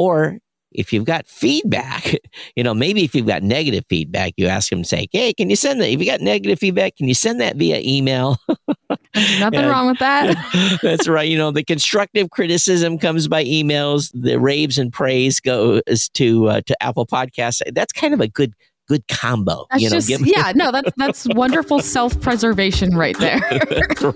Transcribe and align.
Or 0.00 0.38
if 0.72 0.94
you've 0.94 1.04
got 1.04 1.28
feedback, 1.28 2.14
you 2.56 2.64
know, 2.64 2.72
maybe 2.72 3.04
if 3.04 3.14
you've 3.14 3.26
got 3.26 3.42
negative 3.42 3.84
feedback, 3.90 4.32
you 4.38 4.46
ask 4.46 4.70
them, 4.70 4.82
say, 4.82 5.08
Hey, 5.12 5.34
can 5.34 5.50
you 5.50 5.56
send 5.56 5.78
that? 5.78 5.90
If 5.90 6.00
you 6.00 6.06
got 6.06 6.22
negative 6.22 6.58
feedback, 6.58 6.96
can 6.96 7.06
you 7.06 7.12
send 7.12 7.38
that 7.42 7.56
via 7.56 7.82
email? 7.84 8.38
nothing 8.88 9.60
and, 9.60 9.68
wrong 9.68 9.88
with 9.88 9.98
that. 9.98 10.78
that's 10.82 11.06
right. 11.06 11.28
You 11.28 11.36
know, 11.36 11.50
the 11.50 11.62
constructive 11.62 12.30
criticism 12.30 12.96
comes 12.98 13.28
by 13.28 13.44
emails. 13.44 14.10
The 14.14 14.40
raves 14.40 14.78
and 14.78 14.90
praise 14.90 15.38
goes 15.38 16.08
to, 16.14 16.48
uh, 16.48 16.60
to 16.64 16.82
Apple 16.82 17.06
podcasts. 17.06 17.60
That's 17.74 17.92
kind 17.92 18.14
of 18.14 18.22
a 18.22 18.28
good, 18.28 18.54
good 18.88 19.06
combo. 19.08 19.66
That's 19.70 19.82
you 19.82 19.90
know, 19.90 19.96
just, 19.96 20.26
yeah, 20.26 20.52
no, 20.54 20.72
that's, 20.72 20.92
that's 20.96 21.26
wonderful 21.34 21.80
self-preservation 21.80 22.96
right 22.96 23.18
there. 23.18 23.38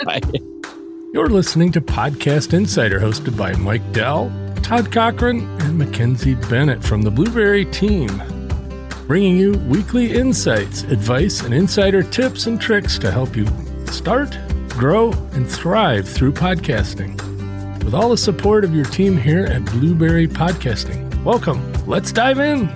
right. 0.06 0.24
You're 1.12 1.28
listening 1.28 1.72
to 1.72 1.82
Podcast 1.82 2.54
Insider 2.54 3.00
hosted 3.00 3.36
by 3.36 3.52
Mike 3.52 3.92
Dell 3.92 4.32
Todd 4.64 4.90
Cochrane 4.90 5.42
and 5.60 5.78
MacKenzie 5.78 6.40
Bennett 6.48 6.82
from 6.82 7.02
the 7.02 7.10
Blubrry 7.10 7.66
team, 7.66 8.08
bringing 9.06 9.36
you 9.36 9.52
weekly 9.68 10.14
insights, 10.14 10.84
advice, 10.84 11.42
and 11.42 11.52
insider 11.52 12.02
tips 12.02 12.46
and 12.46 12.58
tricks 12.58 12.98
to 13.00 13.10
help 13.10 13.36
you 13.36 13.46
start, 13.88 14.38
grow, 14.70 15.12
and 15.32 15.46
thrive 15.46 16.08
through 16.08 16.32
podcasting. 16.32 17.14
With 17.84 17.92
all 17.92 18.08
the 18.08 18.16
support 18.16 18.64
of 18.64 18.74
your 18.74 18.86
team 18.86 19.18
here 19.18 19.44
at 19.44 19.66
Blubrry 19.66 20.26
Podcasting. 20.26 21.22
Welcome. 21.24 21.60
Let's 21.86 22.10
dive 22.10 22.40
in. 22.40 22.74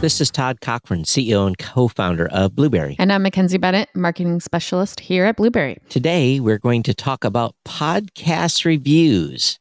This 0.00 0.18
is 0.18 0.30
Todd 0.30 0.62
Cochrane, 0.62 1.04
CEO 1.04 1.46
and 1.46 1.58
co 1.58 1.88
founder 1.88 2.28
of 2.28 2.56
Blubrry. 2.56 2.96
And 2.98 3.12
I'm 3.12 3.22
MacKenzie 3.22 3.60
Bennett, 3.60 3.90
marketing 3.94 4.40
specialist 4.40 4.98
here 4.98 5.26
at 5.26 5.36
Blubrry. 5.36 5.76
Today, 5.90 6.40
we're 6.40 6.58
going 6.58 6.82
to 6.84 6.94
talk 6.94 7.22
about 7.22 7.54
podcast 7.66 8.64
reviews. 8.64 9.58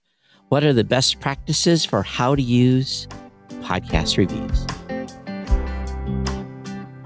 What 0.51 0.65
are 0.65 0.73
the 0.73 0.83
best 0.83 1.21
practices 1.21 1.85
for 1.85 2.03
how 2.03 2.35
to 2.35 2.41
use 2.41 3.07
podcast 3.61 4.17
reviews? 4.17 4.67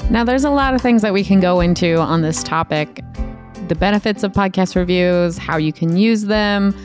Now, 0.09 0.23
there's 0.23 0.43
a 0.43 0.49
lot 0.49 0.73
of 0.73 0.81
things 0.81 1.03
that 1.03 1.13
we 1.13 1.23
can 1.23 1.39
go 1.39 1.59
into 1.59 1.97
on 1.97 2.23
this 2.23 2.41
topic 2.41 3.01
the 3.67 3.75
benefits 3.75 4.23
of 4.23 4.31
podcast 4.31 4.75
reviews, 4.75 5.37
how 5.37 5.57
you 5.57 5.71
can 5.71 5.95
use 5.95 6.23
them, 6.23 6.75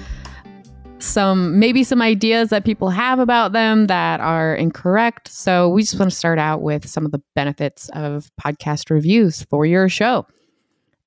some 0.98 1.58
maybe 1.58 1.82
some 1.82 2.02
ideas 2.02 2.50
that 2.50 2.66
people 2.66 2.90
have 2.90 3.20
about 3.20 3.52
them 3.52 3.86
that 3.86 4.20
are 4.20 4.54
incorrect. 4.54 5.28
So, 5.28 5.70
we 5.70 5.80
just 5.80 5.98
want 5.98 6.10
to 6.10 6.16
start 6.16 6.38
out 6.38 6.60
with 6.60 6.86
some 6.86 7.06
of 7.06 7.12
the 7.12 7.22
benefits 7.34 7.88
of 7.94 8.30
podcast 8.38 8.90
reviews 8.90 9.44
for 9.44 9.64
your 9.64 9.88
show. 9.88 10.26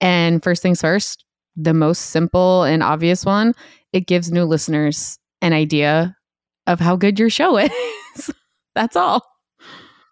And 0.02 0.41
first 0.41 0.63
things 0.63 0.81
first, 0.81 1.25
the 1.56 1.75
most 1.75 2.08
simple 2.08 2.63
and 2.63 2.81
obvious 2.81 3.23
one, 3.23 3.53
it 3.91 4.08
gives 4.08 4.31
new 4.31 4.45
listeners 4.45 5.19
an 5.44 5.53
idea 5.53 6.16
of 6.66 6.80
how 6.80 6.95
good 6.95 7.19
your 7.19 7.30
show 7.30 7.58
is. 8.16 8.31
That's 8.73 8.95
all. 8.95 9.23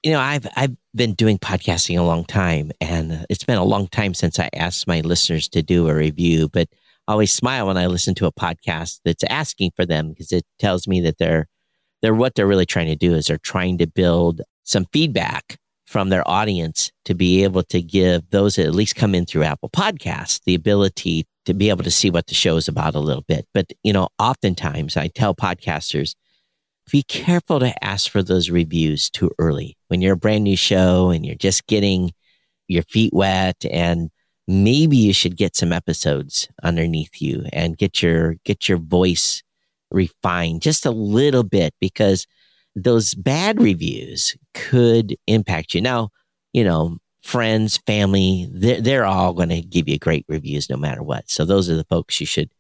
You 0.04 0.12
know, 0.12 0.20
I've 0.20 0.48
I've 0.56 0.76
been 0.94 1.14
doing 1.14 1.40
podcasting 1.40 1.98
a 1.98 2.04
long 2.04 2.26
time, 2.26 2.72
and 2.82 3.26
it's 3.30 3.44
been 3.44 3.58
a 3.58 3.64
long 3.64 3.88
time 3.88 4.14
since 4.14 4.40
I 4.40 4.50
asked 4.54 4.88
my 4.88 5.02
listeners 5.02 5.48
to 5.50 5.64
do 5.64 5.88
a 5.88 5.96
review. 5.96 6.50
But 6.50 6.68
I 7.08 7.14
always 7.14 7.32
smile 7.32 7.68
when 7.68 7.78
I 7.78 7.88
listen 7.88 8.14
to 8.16 8.26
a 8.26 8.32
podcast 8.32 9.00
that's 9.06 9.24
asking 9.26 9.72
for 9.76 9.86
them 9.86 10.10
because 10.10 10.32
it 10.32 10.44
tells 10.60 10.88
me 10.88 11.02
that 11.02 11.18
they're 11.18 11.48
they're 12.02 12.16
what 12.16 12.36
they're 12.36 12.48
really 12.48 12.66
trying 12.66 12.88
to 12.88 12.96
do 12.96 13.14
is 13.14 13.28
they're 13.28 13.38
trying 13.38 13.78
to 13.78 13.88
build 13.88 14.42
some 14.64 14.86
feedback 14.92 15.58
from 15.86 16.10
their 16.10 16.28
audience 16.28 16.92
to 17.06 17.14
be 17.14 17.44
able 17.44 17.64
to 17.64 17.82
give 17.82 18.30
those 18.32 18.56
that 18.56 18.66
at 18.66 18.76
least 18.76 18.96
come 18.96 19.14
in 19.14 19.26
through 19.26 19.44
Apple 19.44 19.70
Podcasts 19.70 20.42
the 20.46 20.56
ability 20.56 21.28
to 21.46 21.54
be 21.54 21.70
able 21.70 21.84
to 21.84 21.92
see 21.92 22.10
what 22.10 22.28
the 22.28 22.34
show 22.34 22.58
is 22.58 22.68
about 22.68 22.96
a 22.96 23.00
little 23.00 23.24
bit. 23.28 23.48
But, 23.54 23.68
you 23.84 23.94
know, 23.94 24.10
oftentimes 24.20 24.98
I 24.98 25.08
tell 25.08 25.36
podcasters, 25.36 26.16
be 26.92 27.04
careful 27.04 27.60
to 27.60 27.84
ask 27.84 28.10
for 28.10 28.22
those 28.22 28.50
reviews 28.50 29.10
too 29.10 29.32
early. 29.40 29.78
When 29.88 30.02
you're 30.02 30.14
a 30.14 30.18
brand 30.18 30.44
new 30.44 30.58
show 30.58 31.10
and 31.10 31.26
you're 31.26 31.36
just 31.36 31.68
getting 31.68 32.12
your 32.68 32.84
feet 32.84 33.14
wet 33.14 33.66
and 33.72 34.10
maybe 34.48 34.98
you 34.98 35.14
should 35.14 35.38
get 35.38 35.56
some 35.56 35.72
episodes 35.72 36.48
underneath 36.64 37.22
you 37.22 37.46
and 37.54 37.78
get 37.78 38.02
your 38.02 38.36
get 38.44 38.68
your 38.68 38.78
voice 38.78 39.44
refined 39.92 40.62
just 40.62 40.86
a 40.86 40.92
little 40.92 41.44
bit 41.44 41.74
because 41.80 42.26
those 42.76 43.14
bad 43.14 43.62
reviews 43.62 44.36
could 44.54 45.16
impact 45.28 45.74
you. 45.74 45.82
Now, 45.82 46.10
you 46.54 46.64
know, 46.64 46.98
friends, 47.22 47.78
family, 47.86 48.48
they're, 48.52 48.82
they're 48.82 49.06
all 49.06 49.34
going 49.34 49.50
to 49.50 49.62
give 49.62 49.88
you 49.88 50.00
great 50.00 50.26
reviews 50.28 50.70
no 50.70 50.78
matter 50.78 51.04
what. 51.04 51.30
So 51.30 51.46
those 51.46 51.70
are 51.70 51.76
the 51.76 51.84
folks 51.86 52.20
you 52.20 52.26
should 52.26 52.52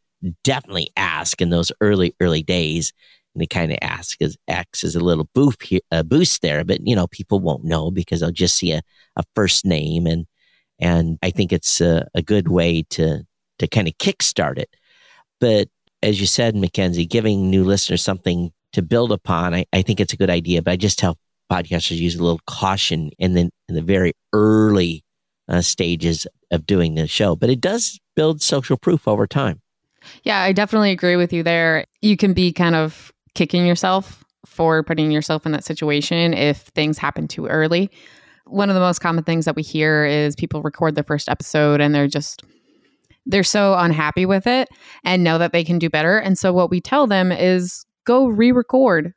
definitely 0.43 0.91
ask 0.95 1.41
in 1.41 1.49
those 1.49 1.71
early, 1.81 2.15
early 2.19 2.43
days. 2.43 2.93
And 3.33 3.41
they 3.41 3.47
kind 3.47 3.71
of 3.71 3.77
ask 3.81 4.21
as 4.21 4.37
X 4.47 4.83
is 4.83 4.95
a 4.95 4.99
little 4.99 5.29
boost 5.33 5.63
here, 5.63 5.79
a 5.89 6.03
boost 6.03 6.41
there, 6.41 6.63
but 6.63 6.85
you 6.85 6.95
know, 6.95 7.07
people 7.07 7.39
won't 7.39 7.63
know 7.63 7.89
because 7.89 8.19
they'll 8.19 8.31
just 8.31 8.57
see 8.57 8.71
a, 8.71 8.81
a 9.15 9.23
first 9.35 9.65
name. 9.65 10.05
And, 10.05 10.27
and 10.79 11.17
I 11.23 11.31
think 11.31 11.53
it's 11.53 11.81
a, 11.81 12.07
a 12.13 12.21
good 12.21 12.49
way 12.49 12.83
to, 12.91 13.25
to 13.59 13.67
kind 13.67 13.87
of 13.87 13.97
kickstart 13.97 14.57
it. 14.57 14.75
But 15.39 15.69
as 16.03 16.19
you 16.19 16.27
said, 16.27 16.55
MacKenzie, 16.55 17.09
giving 17.09 17.49
new 17.49 17.63
listeners 17.63 18.03
something 18.03 18.51
to 18.73 18.81
build 18.81 19.11
upon, 19.11 19.53
I, 19.53 19.65
I 19.73 19.81
think 19.81 19.99
it's 19.99 20.13
a 20.13 20.17
good 20.17 20.29
idea. 20.29 20.61
But 20.61 20.71
I 20.71 20.75
just 20.75 20.99
tell 20.99 21.17
podcasters 21.51 21.97
use 21.97 22.15
a 22.15 22.23
little 22.23 22.39
caution 22.47 23.11
in 23.17 23.33
the 23.33 23.49
in 23.67 23.75
the 23.75 23.81
very 23.81 24.13
early 24.33 25.03
uh, 25.47 25.61
stages 25.61 26.27
of 26.51 26.65
doing 26.65 26.95
the 26.95 27.07
show, 27.07 27.35
but 27.35 27.49
it 27.49 27.61
does 27.61 27.99
build 28.15 28.41
social 28.41 28.77
proof 28.77 29.07
over 29.07 29.27
time. 29.27 29.61
Yeah, 30.23 30.41
I 30.41 30.51
definitely 30.51 30.91
agree 30.91 31.15
with 31.15 31.31
you 31.31 31.43
there. 31.43 31.85
You 32.01 32.17
can 32.17 32.33
be 32.33 32.51
kind 32.51 32.75
of 32.75 33.11
kicking 33.35 33.65
yourself 33.65 34.23
for 34.45 34.83
putting 34.83 35.11
yourself 35.11 35.45
in 35.45 35.51
that 35.51 35.63
situation 35.63 36.33
if 36.33 36.59
things 36.75 36.97
happen 36.97 37.27
too 37.27 37.47
early. 37.47 37.89
One 38.45 38.69
of 38.69 38.73
the 38.73 38.81
most 38.81 38.99
common 38.99 39.23
things 39.23 39.45
that 39.45 39.55
we 39.55 39.61
hear 39.61 40.05
is 40.05 40.35
people 40.35 40.61
record 40.61 40.95
the 40.95 41.03
first 41.03 41.29
episode 41.29 41.79
and 41.79 41.93
they're 41.93 42.07
just 42.07 42.43
they're 43.27 43.43
so 43.43 43.75
unhappy 43.75 44.25
with 44.25 44.47
it 44.47 44.67
and 45.03 45.23
know 45.23 45.37
that 45.37 45.53
they 45.53 45.63
can 45.63 45.77
do 45.77 45.89
better. 45.91 46.17
And 46.17 46.39
so 46.39 46.51
what 46.51 46.71
we 46.71 46.81
tell 46.81 47.05
them 47.05 47.31
is 47.31 47.85
go 48.05 48.25
re-record 48.25 49.13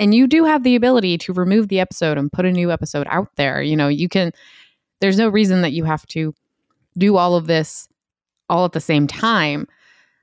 and 0.00 0.14
you 0.14 0.26
do 0.26 0.44
have 0.44 0.64
the 0.64 0.74
ability 0.74 1.18
to 1.18 1.32
remove 1.34 1.68
the 1.68 1.78
episode 1.78 2.16
and 2.16 2.32
put 2.32 2.46
a 2.46 2.50
new 2.50 2.72
episode 2.72 3.06
out 3.10 3.28
there. 3.36 3.60
You 3.60 3.76
know, 3.76 3.88
you 3.88 4.08
can, 4.08 4.32
there's 5.00 5.18
no 5.18 5.28
reason 5.28 5.60
that 5.60 5.72
you 5.72 5.84
have 5.84 6.06
to 6.06 6.34
do 6.96 7.18
all 7.18 7.36
of 7.36 7.46
this 7.46 7.86
all 8.48 8.64
at 8.64 8.72
the 8.72 8.80
same 8.80 9.06
time. 9.06 9.66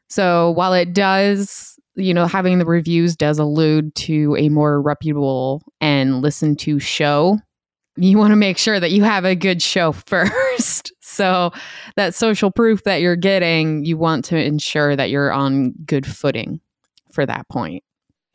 So 0.09 0.51
while 0.51 0.73
it 0.73 0.93
does, 0.93 1.79
you 1.93 2.11
know, 2.11 2.25
having 2.25 2.57
the 2.57 2.65
reviews 2.65 3.15
does 3.15 3.37
allude 3.37 3.93
to 3.95 4.35
a 4.37 4.49
more 4.49 4.81
reputable 4.81 5.61
and 5.79 6.23
listened 6.23 6.57
to 6.59 6.79
show, 6.79 7.37
you 7.97 8.17
want 8.17 8.31
to 8.31 8.35
make 8.35 8.57
sure 8.57 8.79
that 8.79 8.91
you 8.91 9.03
have 9.03 9.25
a 9.25 9.35
good 9.35 9.61
show 9.61 9.91
first. 10.07 10.91
so 11.01 11.51
that 11.97 12.15
social 12.15 12.49
proof 12.49 12.83
that 12.83 12.99
you're 12.99 13.15
getting, 13.15 13.85
you 13.85 13.95
want 13.95 14.25
to 14.25 14.43
ensure 14.43 14.95
that 14.95 15.11
you're 15.11 15.31
on 15.31 15.73
good 15.85 16.05
footing 16.07 16.61
for 17.11 17.27
that 17.27 17.47
point. 17.47 17.83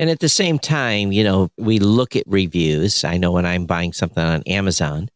And 0.03 0.11
at 0.11 0.19
the 0.19 0.29
same 0.29 0.59
time, 0.59 1.13
you 1.13 1.23
know, 1.23 1.49
we 1.57 1.79
look 1.79 2.17
at 2.17 2.25
reviews. 2.27 3.05
I 3.05 3.19
know 3.19 3.31
when 3.31 3.47
I'm 3.47 3.67
buying 3.67 3.93
something 3.93 4.21
on 4.21 4.43
Amazon 4.49 5.09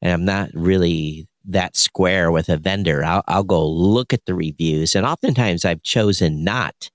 and 0.00 0.10
I'm 0.10 0.24
not 0.24 0.48
really 0.54 1.28
that 1.44 1.76
square 1.76 2.32
with 2.32 2.48
a 2.48 2.56
vendor, 2.56 3.04
I'll, 3.04 3.22
I'll 3.28 3.44
go 3.44 3.68
look 3.68 4.14
at 4.14 4.24
the 4.24 4.34
reviews. 4.34 4.94
And 4.94 5.04
oftentimes 5.04 5.66
I've 5.66 5.82
chosen 5.82 6.42
not 6.42 6.88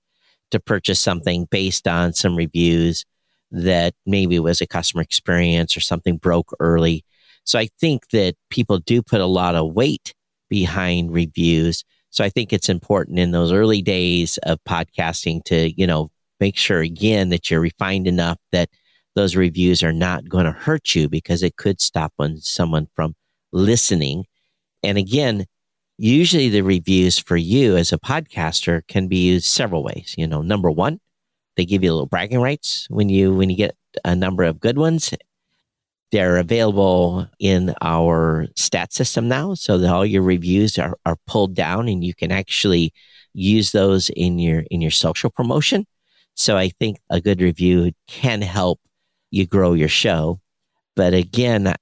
to 0.50 0.58
purchase 0.58 0.98
something 0.98 1.46
based 1.48 1.86
on 1.86 2.14
some 2.14 2.34
reviews 2.34 3.04
that 3.52 3.94
maybe 4.04 4.40
was 4.40 4.60
a 4.60 4.66
customer 4.66 5.02
experience 5.02 5.76
or 5.76 5.80
something 5.80 6.16
broke 6.16 6.50
early. 6.58 7.04
So 7.44 7.60
I 7.60 7.68
think 7.78 8.08
that 8.08 8.34
people 8.50 8.80
do 8.80 9.02
put 9.02 9.20
a 9.20 9.26
lot 9.26 9.54
of 9.54 9.72
weight 9.72 10.14
behind 10.50 11.12
reviews. 11.12 11.84
So 12.10 12.24
I 12.24 12.28
think 12.28 12.52
it's 12.52 12.68
important 12.68 13.20
in 13.20 13.30
those 13.30 13.52
early 13.52 13.82
days 13.82 14.36
of 14.42 14.58
podcasting 14.68 15.44
to, 15.44 15.72
you 15.80 15.86
know, 15.86 16.10
make 16.40 16.56
sure 16.56 16.80
again 16.80 17.28
that 17.30 17.50
you're 17.50 17.60
refined 17.60 18.06
enough 18.06 18.38
that 18.52 18.68
those 19.14 19.34
reviews 19.34 19.82
are 19.82 19.92
not 19.92 20.28
going 20.28 20.44
to 20.44 20.52
hurt 20.52 20.94
you 20.94 21.08
because 21.08 21.42
it 21.42 21.56
could 21.56 21.80
stop 21.80 22.12
on 22.18 22.38
someone 22.40 22.86
from 22.94 23.14
listening. 23.52 24.26
And 24.82 24.98
again, 24.98 25.46
usually 25.98 26.50
the 26.50 26.60
reviews 26.60 27.18
for 27.18 27.36
you 27.36 27.76
as 27.76 27.92
a 27.92 27.98
podcaster 27.98 28.86
can 28.86 29.08
be 29.08 29.16
used 29.16 29.46
several 29.46 29.82
ways. 29.82 30.14
You 30.18 30.26
know, 30.26 30.42
number 30.42 30.70
one, 30.70 31.00
they 31.56 31.64
give 31.64 31.82
you 31.82 31.90
a 31.90 31.94
little 31.94 32.06
bragging 32.06 32.40
rights 32.40 32.86
when 32.90 33.08
you 33.08 33.34
when 33.34 33.48
you 33.50 33.56
get 33.56 33.74
a 34.04 34.14
number 34.14 34.44
of 34.44 34.60
good 34.60 34.78
ones. 34.78 35.14
They're 36.12 36.36
available 36.36 37.26
in 37.40 37.74
our 37.80 38.46
stat 38.54 38.92
system 38.92 39.28
now, 39.28 39.54
so 39.54 39.78
that 39.78 39.92
all 39.92 40.06
your 40.06 40.22
reviews 40.22 40.78
are, 40.78 40.96
are 41.04 41.16
pulled 41.26 41.54
down 41.54 41.88
and 41.88 42.04
you 42.04 42.14
can 42.14 42.30
actually 42.30 42.92
use 43.32 43.72
those 43.72 44.08
in 44.10 44.38
your 44.38 44.64
in 44.70 44.80
your 44.82 44.90
social 44.90 45.30
promotion. 45.30 45.86
So 46.36 46.56
I 46.56 46.68
think 46.68 46.98
a 47.10 47.20
good 47.20 47.40
review 47.40 47.92
can 48.06 48.42
help 48.42 48.80
you 49.30 49.46
grow 49.46 49.72
your 49.72 49.88
show. 49.88 50.40
But 50.94 51.14
again, 51.14 51.74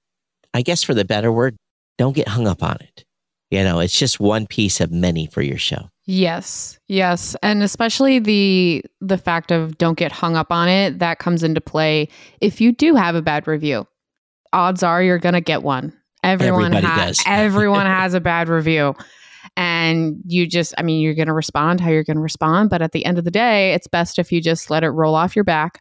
I 0.55 0.63
guess 0.63 0.83
for 0.83 0.95
the 0.95 1.05
better 1.05 1.31
word, 1.31 1.57
don't 1.99 2.15
get 2.15 2.29
hung 2.29 2.47
up 2.47 2.63
on 2.63 2.77
it. 2.81 3.05
You 3.51 3.63
know, 3.63 3.81
it's 3.81 3.97
just 3.97 4.19
one 4.19 4.47
piece 4.47 4.81
of 4.81 4.91
many 4.91 5.27
for 5.27 5.43
your 5.43 5.59
show. 5.59 5.91
Yes. 6.07 6.79
Yes, 6.89 7.37
and 7.43 7.63
especially 7.63 8.19
the 8.19 8.85
the 9.01 9.19
fact 9.19 9.51
of 9.51 9.79
don't 9.79 9.97
get 9.97 10.13
hung 10.13 10.37
up 10.37 10.51
on 10.51 10.69
it, 10.69 10.99
that 10.99 11.19
comes 11.19 11.43
into 11.43 11.61
play 11.61 12.09
if 12.41 12.61
you 12.61 12.73
do 12.73 12.95
have 12.95 13.15
a 13.15 13.23
bad 13.23 13.47
review. 13.47 13.87
Odds 14.53 14.83
are 14.83 15.03
you're 15.03 15.19
going 15.19 15.35
to 15.35 15.41
get 15.41 15.63
one. 15.63 15.93
Everyone 16.23 16.75
Everybody 16.75 16.87
has 16.87 17.17
does. 17.19 17.25
everyone 17.29 17.87
has 17.87 18.15
a 18.15 18.21
bad 18.21 18.49
review. 18.49 18.95
And 19.85 20.17
you 20.27 20.47
just 20.47 20.73
I 20.79 20.83
mean 20.83 21.03
you're 21.03 21.15
going 21.15 21.29
to 21.29 21.35
respond 21.35 21.81
how 21.81 21.91
you're 21.91 22.05
going 22.05 22.17
to 22.17 22.23
respond, 22.23 22.71
but 22.71 22.81
at 22.81 22.93
the 22.93 23.05
end 23.05 23.19
of 23.19 23.25
the 23.25 23.31
day, 23.31 23.75
it's 23.75 23.87
best 23.87 24.19
if 24.19 24.33
you 24.33 24.41
just 24.41 24.71
let 24.71 24.83
it 24.83 24.91
roll 24.91 25.15
off 25.15 25.37
your 25.37 25.45
back. 25.45 25.79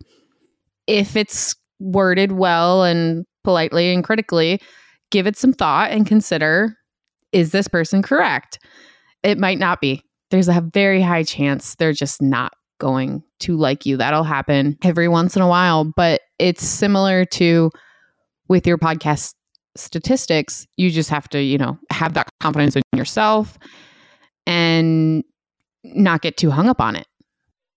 If 0.88 1.16
it's 1.16 1.56
worded 1.80 2.34
well 2.34 2.84
and 2.84 3.26
politely 3.46 3.94
and 3.94 4.04
critically, 4.04 4.62
give 5.10 5.26
it 5.26 5.38
some 5.38 5.54
thought 5.54 5.92
and 5.92 6.06
consider 6.06 6.78
is 7.32 7.52
this 7.52 7.68
person 7.68 8.02
correct? 8.02 8.60
It 9.24 9.40
might 9.40 9.58
not 9.58 9.82
be. 9.82 10.04
There's 10.32 10.50
a 10.50 10.62
very 10.74 11.02
high 11.02 11.24
chance 11.24 11.76
they're 11.76 11.94
just 11.94 12.22
not 12.22 12.54
going 12.80 13.24
to 13.40 13.56
like 13.56 13.86
you. 13.86 13.96
That'll 13.98 14.24
happen 14.24 14.78
every 14.84 15.08
once 15.08 15.36
in 15.36 15.42
a 15.42 15.48
while, 15.48 15.86
but 15.96 16.22
it's 16.40 16.64
similar 16.64 17.26
to 17.26 17.72
with 18.50 18.68
your 18.68 18.78
podcast 18.78 19.34
statistics. 19.76 20.68
You 20.78 20.92
just 20.92 21.10
have 21.10 21.30
to, 21.30 21.42
you 21.42 21.58
know, 21.58 21.80
have 21.90 22.14
that 22.14 22.28
confidence 22.42 22.76
in 22.76 22.84
yourself 22.96 23.58
and 24.46 25.24
not 25.84 26.22
get 26.22 26.38
too 26.38 26.52
hung 26.52 26.70
up 26.70 26.80
on 26.82 26.96
it. 26.96 27.08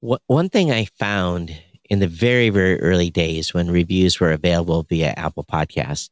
Wha- 0.00 0.18
One 0.26 0.48
thing 0.48 0.70
I 0.70 0.86
found 0.98 1.56
in 1.88 1.98
the 2.00 2.08
very, 2.08 2.50
very 2.50 2.80
early 2.80 3.10
days 3.10 3.54
when 3.54 3.70
reviews 3.70 4.18
were 4.20 4.32
available 4.32 4.84
via 4.88 5.14
Apple 5.16 5.44
Podcasts 5.44 6.10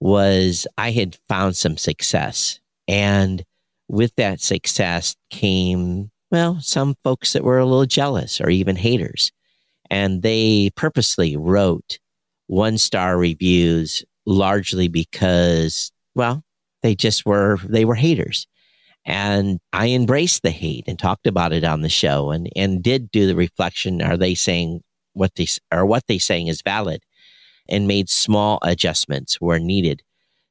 was 0.00 0.66
I 0.78 0.90
had 0.90 1.16
found 1.28 1.56
some 1.56 1.76
success. 1.76 2.58
And 2.88 3.44
with 3.88 4.14
that 4.16 4.40
success 4.40 5.14
came, 5.30 6.10
well, 6.30 6.58
some 6.60 6.96
folks 7.04 7.32
that 7.34 7.44
were 7.44 7.58
a 7.58 7.66
little 7.66 7.86
jealous 7.86 8.40
or 8.40 8.50
even 8.50 8.74
haters. 8.76 9.30
And 9.90 10.22
they 10.22 10.70
purposely 10.74 11.36
wrote 11.36 11.98
one 12.46 12.78
star 12.78 13.16
reviews 13.16 14.02
largely 14.26 14.88
because, 14.88 15.92
well, 16.14 16.42
they 16.82 16.94
just 16.94 17.24
were, 17.24 17.58
they 17.64 17.84
were 17.84 17.94
haters. 17.94 18.46
And 19.04 19.58
I 19.72 19.88
embraced 19.88 20.42
the 20.42 20.50
hate 20.50 20.84
and 20.86 20.98
talked 20.98 21.26
about 21.26 21.52
it 21.52 21.64
on 21.64 21.80
the 21.80 21.88
show 21.88 22.30
and, 22.30 22.48
and 22.54 22.82
did 22.82 23.10
do 23.10 23.26
the 23.26 23.34
reflection. 23.34 24.00
Are 24.00 24.16
they 24.16 24.34
saying 24.34 24.82
what 25.12 25.34
they, 25.34 25.46
or 25.72 25.84
what 25.84 26.06
they 26.06 26.18
saying 26.18 26.46
is 26.46 26.62
valid 26.62 27.02
and 27.68 27.86
made 27.86 28.08
small 28.08 28.58
adjustments 28.62 29.40
where 29.40 29.58
needed. 29.58 30.02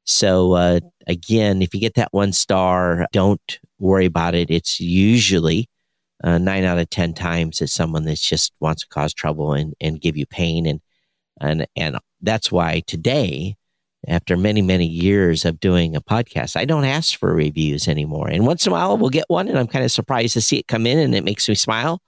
So, 0.04 0.54
uh, 0.54 0.80
again, 1.08 1.62
if 1.62 1.74
you 1.74 1.80
get 1.80 1.96
that 1.96 2.10
one 2.12 2.34
star, 2.34 3.06
don't 3.12 3.60
worry 3.80 4.06
about 4.06 4.36
it. 4.36 4.50
It's 4.50 4.80
usually 4.80 5.70
uh, 6.24 6.38
nine 6.38 6.64
out 6.64 6.80
of 6.80 6.90
10 6.90 7.14
times 7.14 7.62
it's 7.62 7.74
someone 7.74 8.06
that 8.06 8.18
just 8.18 8.54
wants 8.60 8.84
to 8.84 8.88
cause 8.90 9.14
trouble 9.14 9.54
and, 9.54 9.74
and 9.80 10.02
give 10.02 10.18
you 10.18 10.26
pain. 10.26 10.66
And, 10.66 10.82
and, 11.40 11.68
and 11.76 11.98
that's 12.22 12.52
why 12.52 12.82
today, 12.88 13.56
after 14.08 14.36
many, 14.36 14.62
many 14.62 14.86
years 14.86 15.46
of 15.46 15.60
doing 15.60 15.96
a 15.96 16.02
podcast, 16.02 16.56
I 16.56 16.66
don't 16.66 16.86
ask 16.86 17.18
for 17.18 17.34
reviews 17.34 17.88
anymore. 17.88 18.30
And 18.30 18.46
once 18.46 18.66
in 18.66 18.72
a 18.72 18.76
while, 18.76 18.98
we'll 18.98 19.10
get 19.10 19.26
one, 19.28 19.48
and 19.48 19.58
I'm 19.60 19.68
kind 19.68 19.86
of 19.86 19.92
surprised 19.92 20.34
to 20.34 20.42
see 20.42 20.58
it 20.58 20.68
come 20.68 20.88
in 20.88 20.98
and 20.98 21.14
it 21.14 21.24
makes 21.24 21.48
me 21.48 21.56
smile. 21.56 22.02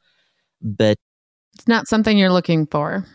But 0.61 0.97
It's 1.55 1.67
not 1.67 1.87
something 1.87 2.17
you're 2.17 2.31
looking 2.31 2.65
for. 2.65 3.05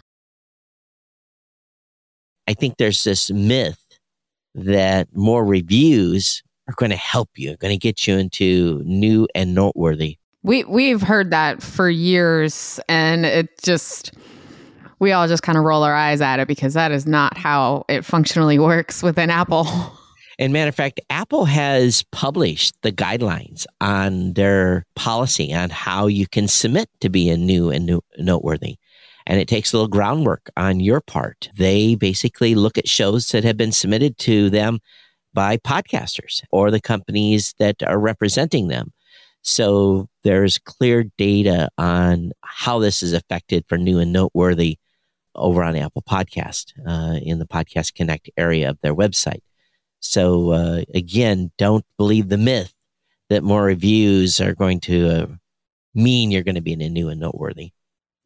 I 2.47 2.55
think 2.55 2.77
there's 2.79 3.03
this 3.05 3.31
myth 3.31 3.85
that 4.55 5.09
more 5.15 5.45
reviews 5.45 6.43
are 6.69 6.75
going 6.75 6.91
to 6.91 6.97
help 6.97 7.31
you, 7.37 7.57
going 7.57 7.75
to 7.75 7.79
get 7.79 8.07
you 8.07 8.17
into 8.17 8.83
new 8.85 9.27
and 9.35 9.55
noteworthy. 9.55 10.19
We 10.43 10.65
we've 10.65 11.03
heard 11.03 11.31
that 11.31 11.63
for 11.63 11.91
years 11.91 12.81
and 12.89 13.27
it 13.27 13.51
just 13.63 14.13
we 14.99 15.13
all 15.13 15.29
just 15.29 15.43
kind 15.43 15.59
of 15.59 15.65
roll 15.65 15.83
our 15.83 15.95
eyes 15.95 16.21
at 16.21 16.41
it 16.41 16.49
because 16.49 16.75
that 16.75 16.93
is 16.93 17.07
not 17.07 17.37
how 17.37 17.85
it 17.89 18.05
functionally 18.05 18.59
works 18.59 19.03
within 19.03 19.31
Apple. 19.31 19.67
And 20.39 20.53
matter 20.53 20.69
of 20.69 20.75
fact, 20.75 21.01
Apple 21.11 21.47
has 21.47 22.05
published 22.13 22.75
the 22.83 22.93
guidelines 22.93 23.67
on 23.81 24.35
their 24.35 24.87
policy 24.95 25.53
on 25.53 25.71
how 25.71 26.07
you 26.07 26.29
can 26.29 26.47
submit 26.47 26.89
to 27.01 27.09
be 27.09 27.29
a 27.29 27.37
new 27.37 27.71
and 27.71 27.87
new, 27.87 28.01
noteworthy. 28.19 28.77
And 29.27 29.41
it 29.41 29.49
takes 29.49 29.73
a 29.73 29.77
little 29.77 29.89
groundwork 29.89 30.49
on 30.57 30.81
your 30.81 31.01
part. 31.01 31.51
They 31.57 31.97
basically 31.97 32.55
look 32.55 32.79
at 32.79 32.89
shows 32.89 33.29
that 33.31 33.45
have 33.45 33.57
been 33.57 33.73
submitted 33.73 34.17
to 34.19 34.49
them 34.49 34.79
by 35.35 35.57
podcasters 35.59 36.43
or 36.51 36.71
the 36.71 36.81
companies 36.81 37.55
that 37.59 37.83
are 37.83 37.99
representing 37.99 38.69
them. 38.69 38.93
So 39.43 40.09
there's 40.25 40.59
clear 40.59 41.05
data 41.19 41.69
on 41.79 42.33
how 42.43 42.79
this 42.79 43.03
is 43.03 43.13
affected 43.13 43.65
for 43.69 43.77
new 43.77 43.99
and 43.99 44.13
noteworthy 44.13 44.79
over 45.39 45.63
on 45.63 45.77
Apple 45.77 46.03
Podcast 46.03 46.73
uh, 46.87 47.19
in 47.23 47.39
the 47.39 47.47
Podcast 47.47 47.95
Connect 47.95 48.31
area 48.37 48.71
of 48.71 48.79
their 48.83 48.95
website. 48.95 49.43
So 50.01 50.51
uh, 50.53 50.83
again, 50.95 51.51
don't 51.59 51.85
believe 51.97 52.29
the 52.29 52.39
myth 52.39 52.73
that 53.31 53.43
more 53.43 53.63
reviews 53.65 54.41
are 54.41 54.55
going 54.55 54.81
to 54.81 55.09
uh, 55.09 55.27
mean 55.95 56.31
you're 56.31 56.43
going 56.45 56.55
to 56.55 56.61
be 56.61 56.73
in 56.73 56.81
a 56.81 56.89
new 56.89 57.09
and 57.09 57.21
noteworthy. 57.21 57.73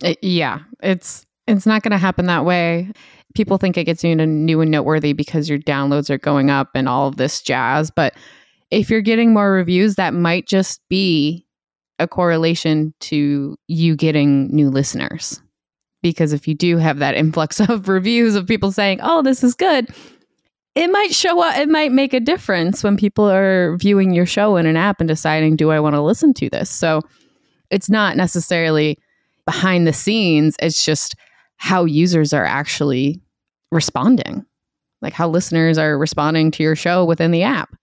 It- 0.03 0.23
yeah, 0.23 0.61
it's 0.83 1.25
it's 1.47 1.67
not 1.67 1.83
going 1.83 1.93
to 1.93 1.99
happen 1.99 2.27
that 2.27 2.45
way. 2.45 2.93
People 3.35 3.59
think 3.59 3.77
it 3.77 3.85
gets 3.85 4.05
you 4.05 4.11
into 4.11 4.27
new 4.27 4.61
and 4.61 4.71
noteworthy 4.71 5.13
because 5.13 5.49
your 5.49 5.59
downloads 5.59 6.09
are 6.11 6.19
going 6.19 6.51
up 6.51 6.71
and 6.75 6.89
all 6.89 7.09
of 7.09 7.17
this 7.17 7.43
jazz, 7.43 7.91
but 7.91 8.15
if 8.71 8.89
you're 8.89 9.03
getting 9.03 9.35
more 9.35 9.53
reviews, 9.53 9.97
that 9.97 10.15
might 10.15 10.47
just 10.47 10.81
be 10.89 11.45
a 11.99 12.09
correlation 12.09 12.95
to 13.01 13.57
you 13.69 13.97
getting 13.97 14.49
new 14.55 14.71
listeners. 14.71 15.42
Because 16.03 16.33
if 16.33 16.49
you 16.49 16.55
do 16.55 16.79
have 16.79 16.99
that 16.99 17.15
influx 17.15 17.61
of 17.69 17.89
reviews 17.89 18.35
of 18.35 18.47
people 18.47 18.73
saying, 18.73 19.01
"Oh, 19.03 19.23
this 19.23 19.43
is 19.45 19.55
good," 19.55 19.89
it 20.75 20.89
might 20.89 21.15
show 21.15 21.43
up. 21.43 21.57
It 21.57 21.69
might 21.69 21.93
make 21.93 22.13
a 22.15 22.21
difference 22.21 22.83
when 22.83 22.97
people 22.97 23.31
are 23.31 23.77
viewing 23.77 24.13
your 24.13 24.27
show 24.27 24.57
in 24.57 24.67
an 24.67 24.77
app 24.77 25.01
and 25.01 25.09
deciding, 25.09 25.57
"Do 25.57 25.71
I 25.71 25.81
want 25.81 25.95
to 25.95 26.03
listen 26.03 26.35
to 26.35 26.51
this?" 26.51 26.71
So 26.71 27.01
it's 27.71 27.89
not 27.89 28.17
necessarily 28.17 28.99
behind 29.47 29.87
the 29.87 29.93
scenes. 29.93 30.57
It's 30.61 30.85
just 30.85 31.15
how 31.57 31.85
users 31.85 32.33
are 32.33 32.45
actually 32.45 33.21
responding, 33.71 34.45
like 35.01 35.13
how 35.13 35.29
listeners 35.29 35.79
are 35.79 35.97
responding 35.99 36.51
to 36.53 36.63
your 36.63 36.77
show 36.77 37.05
within 37.05 37.31
the 37.31 37.43
app. 37.43 37.75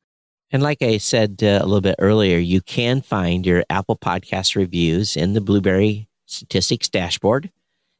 And 0.51 0.63
like 0.63 0.81
I 0.81 0.97
said 0.97 1.39
uh, 1.43 1.59
a 1.61 1.65
little 1.65 1.81
bit 1.81 1.95
earlier, 1.99 2.37
you 2.37 2.61
can 2.61 3.01
find 3.01 3.45
your 3.45 3.63
Apple 3.69 3.97
Podcast 3.97 4.55
reviews 4.55 5.15
in 5.15 5.33
the 5.33 5.41
Blubrry 5.41 6.07
Statistics 6.25 6.89
dashboard. 6.89 7.51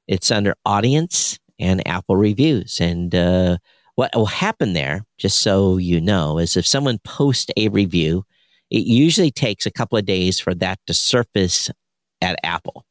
It's 0.09 0.31
under 0.31 0.55
Audience 0.65 1.37
and 1.59 1.87
Apple 1.87 2.17
Reviews. 2.17 2.81
And 2.81 3.13
uh, 3.13 3.57
what 3.93 4.09
will 4.15 4.25
happen 4.25 4.73
there, 4.73 5.05
just 5.19 5.37
so 5.41 5.77
you 5.77 6.01
know, 6.01 6.39
is 6.39 6.57
if 6.57 6.65
someone 6.65 6.97
posts 7.03 7.51
a 7.55 7.69
review, 7.69 8.23
it 8.71 8.87
usually 8.87 9.29
takes 9.29 9.67
a 9.67 9.71
couple 9.71 9.99
of 9.99 10.05
days 10.05 10.39
for 10.39 10.55
that 10.55 10.79
to 10.87 10.95
surface 10.95 11.69
at 12.21 12.39
Apple. 12.43 12.85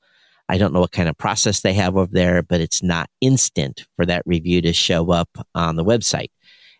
I 0.48 0.58
don't 0.58 0.72
know 0.72 0.78
what 0.78 0.92
kind 0.92 1.08
of 1.08 1.18
process 1.18 1.60
they 1.60 1.72
have 1.74 1.96
over 1.96 2.12
there, 2.12 2.40
but 2.40 2.60
it's 2.60 2.84
not 2.84 3.10
instant 3.20 3.84
for 3.96 4.06
that 4.06 4.22
review 4.24 4.62
to 4.62 4.72
show 4.72 5.10
up 5.10 5.28
on 5.56 5.74
the 5.74 5.84
website. 5.84 6.30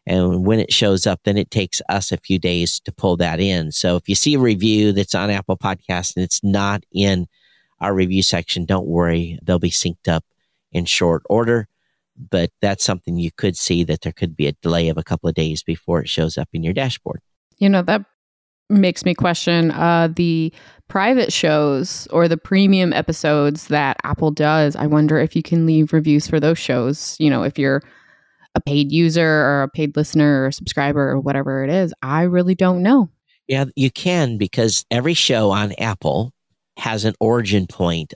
And 0.06 0.46
when 0.46 0.60
it 0.60 0.72
shows 0.72 1.04
up, 1.04 1.20
then 1.24 1.36
it 1.36 1.50
takes 1.50 1.82
us 1.88 2.12
a 2.12 2.16
few 2.16 2.38
days 2.38 2.78
to 2.84 2.92
pull 2.92 3.16
that 3.16 3.40
in. 3.40 3.72
So 3.72 3.96
if 3.96 4.08
you 4.08 4.14
see 4.14 4.34
a 4.34 4.38
review 4.38 4.92
that's 4.92 5.16
on 5.16 5.30
Apple 5.30 5.56
Podcast 5.56 6.14
and 6.14 6.24
it's 6.24 6.44
not 6.44 6.84
in 6.92 7.26
our 7.80 7.94
review 7.94 8.22
section, 8.22 8.64
don't 8.64 8.86
worry. 8.86 9.38
They'll 9.42 9.58
be 9.58 9.70
synced 9.70 10.08
up 10.08 10.24
in 10.72 10.84
short 10.84 11.22
order. 11.28 11.68
But 12.30 12.50
that's 12.60 12.84
something 12.84 13.16
you 13.16 13.30
could 13.30 13.56
see 13.56 13.84
that 13.84 14.00
there 14.02 14.12
could 14.12 14.36
be 14.36 14.48
a 14.48 14.52
delay 14.52 14.88
of 14.88 14.98
a 14.98 15.04
couple 15.04 15.28
of 15.28 15.36
days 15.36 15.62
before 15.62 16.00
it 16.00 16.08
shows 16.08 16.36
up 16.36 16.48
in 16.52 16.64
your 16.64 16.74
dashboard. 16.74 17.20
You 17.58 17.68
know, 17.68 17.82
that 17.82 18.04
makes 18.68 19.04
me 19.04 19.14
question 19.14 19.70
uh, 19.70 20.08
the 20.14 20.52
private 20.88 21.32
shows 21.32 22.08
or 22.10 22.28
the 22.28 22.36
premium 22.36 22.92
episodes 22.92 23.68
that 23.68 23.98
Apple 24.02 24.30
does. 24.30 24.74
I 24.74 24.86
wonder 24.86 25.18
if 25.18 25.36
you 25.36 25.42
can 25.42 25.64
leave 25.64 25.92
reviews 25.92 26.26
for 26.26 26.40
those 26.40 26.58
shows. 26.58 27.16
You 27.20 27.30
know, 27.30 27.44
if 27.44 27.58
you're 27.58 27.82
a 28.54 28.60
paid 28.60 28.90
user 28.90 29.26
or 29.26 29.62
a 29.62 29.68
paid 29.68 29.96
listener 29.96 30.46
or 30.46 30.50
subscriber 30.50 31.10
or 31.10 31.20
whatever 31.20 31.62
it 31.62 31.70
is, 31.70 31.94
I 32.02 32.22
really 32.22 32.54
don't 32.54 32.82
know. 32.82 33.10
Yeah, 33.46 33.66
you 33.76 33.90
can 33.90 34.36
because 34.36 34.84
every 34.90 35.14
show 35.14 35.50
on 35.50 35.72
Apple 35.78 36.32
has 36.78 37.04
an 37.04 37.14
origin 37.20 37.66
point. 37.66 38.14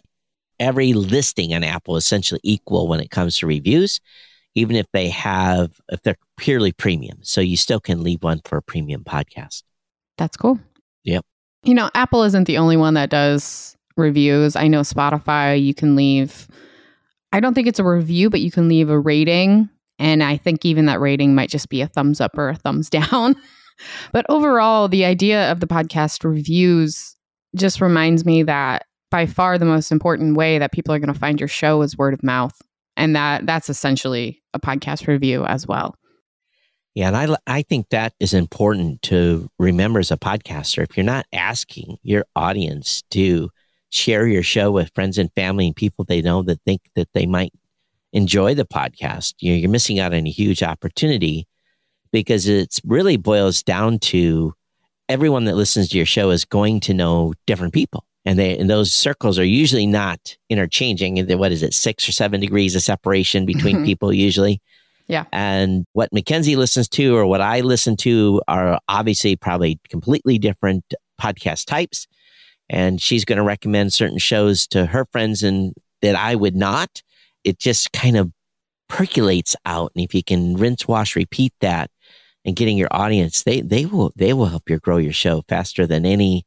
Every 0.58 0.92
listing 0.92 1.52
on 1.54 1.64
Apple 1.64 1.96
is 1.96 2.04
essentially 2.04 2.40
equal 2.44 2.88
when 2.88 3.00
it 3.00 3.10
comes 3.10 3.36
to 3.38 3.46
reviews, 3.46 4.00
even 4.54 4.76
if 4.76 4.86
they 4.92 5.08
have, 5.08 5.80
if 5.88 6.02
they're 6.02 6.16
purely 6.36 6.72
premium. 6.72 7.18
So 7.22 7.40
you 7.40 7.56
still 7.56 7.80
can 7.80 8.02
leave 8.02 8.22
one 8.22 8.40
for 8.44 8.56
a 8.58 8.62
premium 8.62 9.02
podcast. 9.02 9.64
That's 10.16 10.36
cool. 10.36 10.60
Yep. 11.04 11.24
You 11.64 11.74
know, 11.74 11.90
Apple 11.94 12.22
isn't 12.22 12.44
the 12.44 12.58
only 12.58 12.76
one 12.76 12.94
that 12.94 13.10
does 13.10 13.76
reviews. 13.96 14.54
I 14.54 14.68
know 14.68 14.80
Spotify, 14.80 15.62
you 15.62 15.74
can 15.74 15.96
leave, 15.96 16.46
I 17.32 17.40
don't 17.40 17.54
think 17.54 17.66
it's 17.66 17.80
a 17.80 17.84
review, 17.84 18.30
but 18.30 18.40
you 18.40 18.50
can 18.50 18.68
leave 18.68 18.88
a 18.88 18.98
rating. 18.98 19.68
And 19.98 20.22
I 20.22 20.36
think 20.36 20.64
even 20.64 20.86
that 20.86 21.00
rating 21.00 21.34
might 21.34 21.50
just 21.50 21.68
be 21.68 21.80
a 21.80 21.88
thumbs 21.88 22.20
up 22.20 22.38
or 22.38 22.50
a 22.50 22.56
thumbs 22.56 22.88
down. 22.90 23.34
but 24.12 24.24
overall, 24.28 24.86
the 24.86 25.04
idea 25.04 25.50
of 25.50 25.58
the 25.58 25.66
podcast 25.66 26.24
reviews 26.24 27.16
just 27.56 27.80
reminds 27.80 28.24
me 28.24 28.42
that 28.44 28.86
by 29.10 29.26
far 29.26 29.58
the 29.58 29.64
most 29.64 29.92
important 29.92 30.36
way 30.36 30.58
that 30.58 30.72
people 30.72 30.94
are 30.94 30.98
going 30.98 31.12
to 31.12 31.18
find 31.18 31.38
your 31.38 31.48
show 31.48 31.82
is 31.82 31.96
word 31.96 32.14
of 32.14 32.22
mouth. 32.22 32.58
And 32.96 33.16
that 33.16 33.46
that's 33.46 33.70
essentially 33.70 34.42
a 34.52 34.60
podcast 34.60 35.06
review 35.06 35.44
as 35.44 35.66
well. 35.66 35.94
Yeah, 36.94 37.08
and 37.08 37.16
I 37.16 37.36
I 37.46 37.62
think 37.62 37.88
that 37.88 38.12
is 38.20 38.34
important 38.34 39.00
to 39.02 39.48
remember 39.58 39.98
as 39.98 40.10
a 40.10 40.16
podcaster. 40.16 40.82
If 40.82 40.96
you're 40.96 41.04
not 41.04 41.26
asking 41.32 41.96
your 42.02 42.26
audience 42.36 43.02
to 43.10 43.50
share 43.88 44.26
your 44.26 44.42
show 44.42 44.70
with 44.70 44.90
friends 44.94 45.18
and 45.18 45.32
family 45.34 45.66
and 45.66 45.76
people 45.76 46.04
they 46.04 46.22
know 46.22 46.42
that 46.42 46.60
think 46.66 46.82
that 46.96 47.08
they 47.14 47.26
might 47.26 47.52
enjoy 48.12 48.54
the 48.54 48.66
podcast, 48.66 49.34
you 49.40 49.52
know, 49.52 49.56
you're 49.56 49.70
missing 49.70 49.98
out 49.98 50.12
on 50.12 50.26
a 50.26 50.30
huge 50.30 50.62
opportunity 50.62 51.46
because 52.12 52.46
it 52.46 52.78
really 52.84 53.16
boils 53.16 53.62
down 53.62 53.98
to 53.98 54.54
everyone 55.08 55.44
that 55.44 55.56
listens 55.56 55.88
to 55.90 55.96
your 55.96 56.06
show 56.06 56.30
is 56.30 56.44
going 56.44 56.80
to 56.80 56.94
know 56.94 57.34
different 57.46 57.74
people. 57.74 58.04
And 58.24 58.38
they 58.38 58.56
and 58.56 58.70
those 58.70 58.92
circles 58.92 59.38
are 59.38 59.44
usually 59.44 59.86
not 59.86 60.36
interchanging. 60.48 61.26
What 61.38 61.52
is 61.52 61.62
it, 61.62 61.74
six 61.74 62.08
or 62.08 62.12
seven 62.12 62.40
degrees 62.40 62.76
of 62.76 62.82
separation 62.82 63.46
between 63.46 63.76
mm-hmm. 63.76 63.84
people 63.84 64.12
usually? 64.12 64.60
Yeah. 65.08 65.24
And 65.32 65.84
what 65.92 66.10
MacKenzie 66.12 66.56
listens 66.56 66.88
to 66.90 67.16
or 67.16 67.26
what 67.26 67.40
I 67.40 67.60
listen 67.60 67.96
to 67.98 68.40
are 68.46 68.78
obviously 68.88 69.34
probably 69.36 69.80
completely 69.88 70.38
different 70.38 70.94
podcast 71.20 71.66
types. 71.66 72.06
And 72.70 73.00
she's 73.00 73.24
going 73.24 73.36
to 73.36 73.42
recommend 73.42 73.92
certain 73.92 74.18
shows 74.18 74.66
to 74.68 74.86
her 74.86 75.04
friends 75.10 75.42
and 75.42 75.74
that 76.00 76.14
I 76.14 76.36
would 76.36 76.56
not. 76.56 77.02
It 77.44 77.58
just 77.58 77.92
kind 77.92 78.16
of 78.16 78.30
percolates 78.88 79.56
out. 79.66 79.90
And 79.94 80.04
if 80.04 80.14
you 80.14 80.22
can 80.22 80.54
rinse, 80.54 80.86
wash, 80.86 81.16
repeat 81.16 81.52
that 81.60 81.90
and 82.44 82.56
getting 82.56 82.76
your 82.76 82.88
audience, 82.90 83.42
they 83.42 83.60
they 83.60 83.86
will 83.86 84.12
they 84.16 84.32
will 84.32 84.46
help 84.46 84.68
you 84.68 84.78
grow 84.78 84.96
your 84.96 85.12
show 85.12 85.42
faster 85.48 85.86
than 85.86 86.04
any 86.04 86.44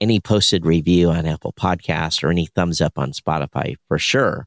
any 0.00 0.20
posted 0.20 0.64
review 0.64 1.10
on 1.10 1.26
Apple 1.26 1.52
Podcast 1.52 2.22
or 2.22 2.30
any 2.30 2.46
thumbs 2.46 2.80
up 2.80 2.98
on 2.98 3.12
Spotify 3.12 3.76
for 3.88 3.98
sure. 3.98 4.46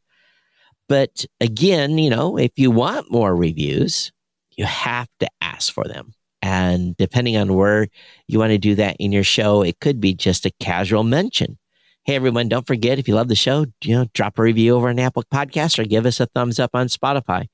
But 0.88 1.26
again, 1.40 1.98
you 1.98 2.10
know, 2.10 2.38
if 2.38 2.52
you 2.56 2.72
want 2.72 3.12
more 3.12 3.36
reviews, 3.36 4.12
you 4.58 4.66
have 4.66 5.08
to 5.20 5.28
ask 5.42 5.74
for 5.74 5.86
them. 5.86 6.14
And 6.42 6.98
depending 6.98 7.38
on 7.38 7.54
where 7.54 7.88
you 8.28 8.40
want 8.40 8.52
to 8.52 8.58
do 8.58 8.76
that 8.76 8.98
in 9.00 9.12
your 9.12 9.24
show, 9.24 9.62
it 9.62 9.80
could 9.80 10.02
be 10.02 10.14
just 10.14 10.46
a 10.46 10.52
casual 10.60 11.04
mention. 11.04 11.58
Hey, 12.04 12.16
everyone, 12.16 12.50
don't 12.50 12.66
forget 12.66 12.98
if 12.98 13.08
you 13.08 13.14
love 13.14 13.28
the 13.28 13.36
show, 13.36 13.66
you 13.84 13.96
know, 13.96 14.08
drop 14.14 14.40
a 14.40 14.42
review 14.42 14.76
over 14.76 14.90
on 14.90 14.98
Apple 14.98 15.24
Podcast 15.32 15.78
or 15.78 15.86
give 15.86 16.06
us 16.06 16.20
a 16.20 16.26
thumbs 16.26 16.60
up 16.60 16.72
on 16.74 16.88
Spotify. 16.88 17.46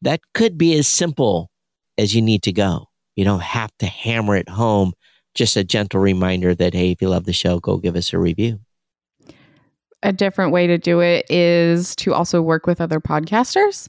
That 0.00 0.20
could 0.32 0.56
be 0.56 0.78
as 0.78 0.86
simple 0.86 1.50
as 2.00 2.14
you 2.14 2.22
need 2.22 2.42
to 2.44 2.52
go. 2.52 2.86
You 3.14 3.24
don't 3.24 3.42
have 3.42 3.70
to 3.78 3.86
hammer 3.86 4.34
it 4.34 4.48
home. 4.48 4.92
Just 5.34 5.56
a 5.56 5.62
gentle 5.62 6.00
reminder 6.00 6.54
that, 6.54 6.74
hey, 6.74 6.90
if 6.90 7.02
you 7.02 7.08
love 7.08 7.24
the 7.24 7.32
show, 7.32 7.60
go 7.60 7.76
give 7.76 7.94
us 7.94 8.12
a 8.12 8.18
review. 8.18 8.58
A 10.02 10.12
different 10.12 10.50
way 10.52 10.66
to 10.66 10.78
do 10.78 11.00
it 11.00 11.30
is 11.30 11.94
to 11.96 12.14
also 12.14 12.40
work 12.40 12.66
with 12.66 12.80
other 12.80 13.00
podcasters. 13.00 13.88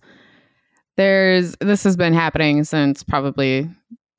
There's 0.98 1.56
this 1.62 1.84
has 1.86 1.96
been 1.96 2.14
happening 2.14 2.66
since 2.66 3.02
probably 3.02 3.70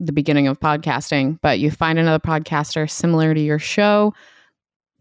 the 0.01 0.13
beginning 0.13 0.49
of 0.49 0.59
podcasting, 0.59 1.39
but 1.43 1.61
you 1.61 1.71
find 1.71 1.99
another 1.99 2.19
podcaster 2.19 2.91
similar 2.91 3.35
to 3.35 3.41
your 3.41 3.59
show 3.59 4.15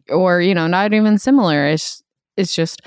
or, 0.10 0.42
you 0.42 0.54
know, 0.54 0.68
not 0.68 0.94
even 0.94 1.18
similar. 1.18 1.66
It's 1.66 2.04
it's 2.36 2.54
just 2.54 2.82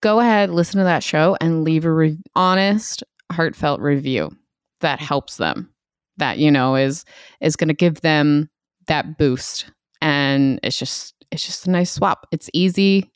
go 0.00 0.20
ahead, 0.20 0.50
listen 0.50 0.78
to 0.78 0.84
that 0.84 1.02
show 1.02 1.36
and 1.40 1.64
leave 1.64 1.84
a 1.84 1.92
re- 1.92 2.22
honest, 2.36 3.02
heartfelt 3.32 3.80
review 3.80 4.30
that 4.80 5.00
helps 5.00 5.36
them 5.36 5.70
that 6.18 6.38
you 6.38 6.50
know 6.50 6.76
is 6.76 7.04
is 7.40 7.56
going 7.56 7.68
to 7.68 7.74
give 7.74 8.00
them 8.00 8.50
that 8.86 9.18
boost. 9.18 9.70
And 10.00 10.60
it's 10.62 10.78
just 10.78 11.14
it's 11.30 11.44
just 11.44 11.66
a 11.66 11.70
nice 11.70 11.90
swap. 11.90 12.26
It's 12.30 12.50
easy. 12.52 13.10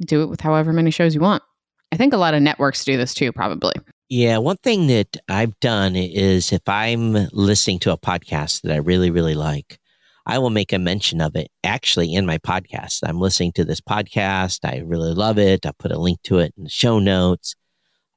Do 0.00 0.22
it 0.22 0.26
with 0.26 0.40
however 0.40 0.72
many 0.72 0.90
shows 0.90 1.14
you 1.14 1.20
want. 1.20 1.42
I 1.90 1.96
think 1.96 2.12
a 2.12 2.18
lot 2.18 2.34
of 2.34 2.42
networks 2.42 2.84
do 2.84 2.96
this 2.96 3.14
too 3.14 3.32
probably. 3.32 3.74
Yeah 4.08 4.38
one 4.38 4.56
thing 4.56 4.86
that 4.86 5.18
i've 5.28 5.58
done 5.60 5.94
is 5.94 6.50
if 6.50 6.66
i'm 6.66 7.12
listening 7.32 7.78
to 7.80 7.92
a 7.92 7.98
podcast 7.98 8.62
that 8.62 8.72
i 8.72 8.76
really 8.76 9.10
really 9.10 9.34
like 9.34 9.78
i 10.24 10.38
will 10.38 10.48
make 10.48 10.72
a 10.72 10.78
mention 10.78 11.20
of 11.20 11.36
it 11.36 11.50
actually 11.62 12.14
in 12.14 12.26
my 12.26 12.38
podcast. 12.38 13.00
I'm 13.02 13.20
listening 13.20 13.52
to 13.52 13.64
this 13.64 13.80
podcast. 13.80 14.60
I 14.64 14.78
really 14.78 15.12
love 15.12 15.38
it. 15.38 15.66
I 15.66 15.72
put 15.78 15.92
a 15.92 15.98
link 15.98 16.22
to 16.24 16.38
it 16.38 16.54
in 16.56 16.64
the 16.64 16.70
show 16.70 16.98
notes. 16.98 17.54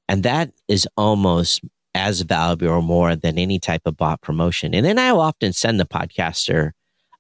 And 0.08 0.24
that 0.24 0.52
is 0.68 0.88
almost 0.98 1.62
as 1.94 2.22
valuable 2.22 2.70
or 2.70 2.82
more 2.82 3.16
than 3.16 3.38
any 3.38 3.60
type 3.60 3.82
of 3.86 3.98
bot 3.98 4.22
promotion. 4.22 4.74
And 4.74 4.86
then 4.86 4.98
I 4.98 5.12
will 5.12 5.22
often 5.22 5.54
send 5.54 5.80
the 5.80 5.86
podcaster 5.86 6.72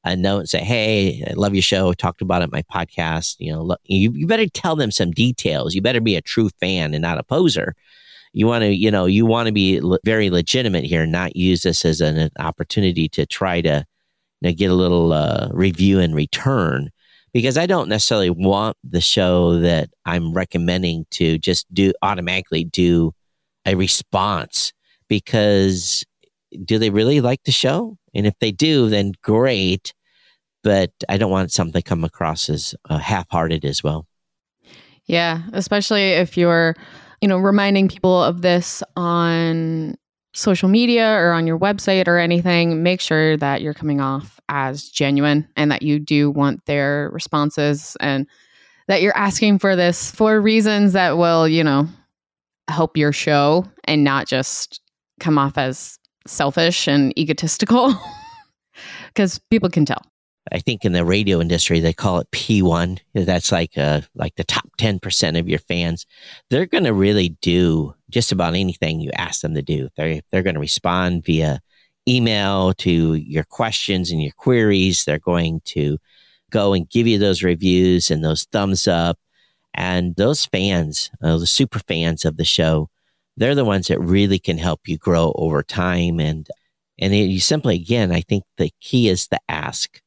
a 0.04 0.16
note 0.16 0.40
and 0.40 0.50
say, 0.50 0.63
Hey, 0.63 1.24
I 1.30 1.34
love 1.34 1.54
your 1.54 1.62
show. 1.62 1.92
I 1.92 1.94
talked 1.94 2.22
about 2.22 2.42
it 2.42 2.51
my 2.51 2.63
podcast. 2.63 3.36
You 3.40 3.54
know, 3.54 3.75
you, 3.86 4.12
you 4.13 4.28
better 4.28 4.48
tell 4.48 4.75
them 4.75 4.92
some 4.92 5.12
details. 5.12 5.75
You 5.75 5.82
better 5.82 6.01
be 6.01 6.16
a 6.16 6.22
true 6.22 6.50
fan 6.60 6.94
and 6.94 7.01
not 7.01 7.18
a 7.18 7.24
poser. 7.24 7.75
You 8.34 8.48
want 8.48 8.63
to, 8.63 8.74
you 8.74 8.90
know, 8.90 9.06
you 9.06 9.25
want 9.25 9.48
to 9.48 9.51
be 9.51 9.82
le- 9.82 10.00
very 10.06 10.30
legitimate 10.30 10.86
here, 10.86 11.06
not 11.06 11.36
use 11.36 11.63
this 11.63 11.84
as 11.84 12.00
an, 12.01 12.18
an 12.18 12.30
opportunity 12.40 13.10
to 13.10 13.25
try 13.25 13.62
to 13.62 13.86
you 14.40 14.50
know, 14.50 14.54
get 14.54 14.72
a 14.72 14.75
little 14.75 15.12
uh, 15.13 15.50
review 15.51 16.00
in 16.00 16.16
return. 16.16 16.90
Because 17.34 17.58
I 17.58 17.66
don't 17.66 17.88
necessarily 17.88 18.30
want 18.30 18.75
the 18.84 19.00
show 19.00 19.60
that 19.60 19.90
I'm 20.06 20.34
recommending 20.34 21.06
to 21.12 21.38
just 21.38 21.72
do 21.74 21.94
automatically 22.01 22.66
do 22.66 23.13
a 23.65 23.75
response 23.75 24.74
because 25.08 26.03
do 26.65 26.77
they 26.77 26.89
really 26.89 27.22
like 27.22 27.44
the 27.44 27.51
show? 27.51 27.98
And 28.13 28.27
if 28.27 28.34
they 28.39 28.51
do, 28.51 28.89
then 28.89 29.13
great. 29.22 29.94
But 30.63 30.91
I 31.10 31.18
don't 31.18 31.32
want 31.32 31.51
something 31.51 31.82
to 31.82 31.88
come 31.88 32.03
across 32.03 32.50
as 32.50 32.75
uh, 32.89 32.98
half 32.98 33.25
hearted 33.30 33.65
as 33.65 33.84
well. 33.84 34.06
Yeah, 35.06 35.41
especially 35.53 36.12
if 36.12 36.38
you're, 36.38 36.75
you 37.22 37.27
know, 37.27 37.38
reminding 37.38 37.88
people 37.88 38.24
of 38.24 38.41
this 38.41 38.84
on 38.96 39.96
social 40.34 40.70
media 40.70 41.12
or 41.12 41.32
on 41.32 41.48
your 41.48 41.60
website 41.60 42.08
or 42.08 42.18
anything, 42.18 42.84
make 42.84 43.01
sure 43.01 43.36
that 43.38 43.62
you're 43.62 43.74
coming 43.74 44.00
off 44.00 44.39
as 44.50 44.88
genuine 44.88 45.48
and 45.56 45.72
that 45.72 45.82
you 45.82 46.00
do 46.00 46.30
want 46.30 46.65
their 46.65 47.10
responses 47.12 47.98
and 48.00 48.27
that 48.88 49.01
you're 49.01 49.18
asking 49.18 49.60
for 49.60 49.75
this 49.75 50.12
for 50.12 50.39
reasons 50.39 50.94
that 50.94 51.18
will, 51.18 51.48
you 51.48 51.63
know, 51.63 51.88
help 52.72 52.98
your 52.98 53.12
show 53.12 53.66
and 53.86 54.04
not 54.04 54.28
just 54.28 54.82
come 55.20 55.38
off 55.38 55.58
as 55.58 55.98
selfish 56.28 56.88
and 56.88 57.18
egotistical 57.18 57.94
because 59.08 59.40
people 59.50 59.70
can 59.70 59.86
tell. 59.86 60.01
I 60.51 60.60
think 60.60 60.84
in 60.84 60.94
the 60.94 61.06
radio 61.06 61.40
industry 61.40 61.80
they 61.80 61.94
call 61.94 62.20
it 62.20 62.32
P1. 62.32 63.00
That's 63.13 63.51
like 63.51 63.78
uh 63.78 64.01
like 64.16 64.36
the 64.36 64.44
top 64.44 64.68
10% 64.80 65.40
of 65.40 65.48
your 65.48 65.60
fans. 65.60 66.06
They're 66.50 66.66
going 66.66 66.84
to 66.86 66.94
really 66.94 67.38
do 67.42 67.94
just 68.10 68.32
about 68.32 68.56
anything 68.56 69.00
you 69.00 69.12
ask 69.16 69.42
them 69.42 69.54
to 69.54 69.62
do. 69.62 69.90
They 69.96 70.22
they're 70.32 70.44
going 70.44 70.56
to 70.56 70.60
respond 70.62 71.25
via 71.25 71.60
email 72.08 72.74
to 72.74 73.13
your 73.13 73.44
questions 73.44 74.12
and 74.12 74.22
your 74.22 74.34
queries. 74.36 75.04
They're 75.06 75.20
going 75.20 75.62
to 75.66 75.98
go 76.50 76.74
and 76.74 76.90
give 76.90 77.08
you 77.08 77.20
those 77.20 77.44
reviews 77.44 78.10
and 78.12 78.24
those 78.24 78.46
thumbs 78.46 78.88
up. 78.88 79.18
And 79.74 80.16
those 80.16 80.46
fans, 80.46 81.10
uh, 81.22 81.38
the 81.38 81.48
super 81.48 81.80
fans 81.80 82.25
of 82.25 82.38
the 82.38 82.46
show, 82.46 82.90
they're 83.38 83.56
the 83.56 83.66
ones 83.66 83.88
that 83.88 84.00
really 84.00 84.40
can 84.40 84.58
help 84.58 84.82
you 84.88 84.98
grow 84.98 85.34
over 85.36 85.63
time. 85.63 86.20
And 86.20 86.48
and 87.00 87.16
you 87.16 87.40
simply, 87.40 87.75
again, 87.75 88.12
I 88.12 88.22
think 88.22 88.44
the 88.58 88.72
key 88.80 89.10
is 89.10 89.28
to 89.30 89.40
ask. 89.50 90.00